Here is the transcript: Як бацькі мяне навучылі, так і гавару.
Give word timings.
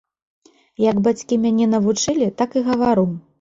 Як 0.83 1.01
бацькі 1.07 1.39
мяне 1.43 1.67
навучылі, 1.75 2.31
так 2.41 2.49
і 2.63 2.65
гавару. 2.71 3.07